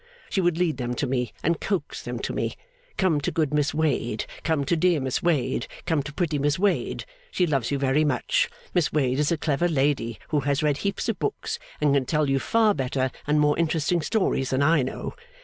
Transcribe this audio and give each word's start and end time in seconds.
She 0.31 0.41
would 0.41 0.57
lead 0.57 0.77
them 0.77 0.95
to 0.95 1.05
me 1.05 1.31
and 1.43 1.59
coax 1.61 2.01
them 2.01 2.17
to 2.21 2.33
me. 2.33 2.55
'Come 2.97 3.21
to 3.21 3.29
good 3.31 3.53
Miss 3.53 3.71
Wade, 3.71 4.25
come 4.43 4.65
to 4.65 4.75
dear 4.75 4.99
Miss 4.99 5.21
Wade, 5.21 5.67
come 5.85 6.01
to 6.01 6.11
pretty 6.11 6.39
Miss 6.39 6.57
Wade. 6.57 7.05
She 7.29 7.45
loves 7.45 7.69
you 7.69 7.77
very 7.77 8.03
much. 8.03 8.49
Miss 8.73 8.91
Wade 8.91 9.19
is 9.19 9.31
a 9.31 9.37
clever 9.37 9.67
lady, 9.67 10.17
who 10.29 10.39
has 10.39 10.63
read 10.63 10.77
heaps 10.77 11.07
of 11.07 11.19
books, 11.19 11.59
and 11.79 11.93
can 11.93 12.05
tell 12.05 12.27
you 12.31 12.39
far 12.39 12.73
better 12.73 13.11
and 13.27 13.39
more 13.39 13.59
interesting 13.59 14.01
stories 14.01 14.49
than 14.49 14.63
I 14.63 14.81
know. 14.81 15.13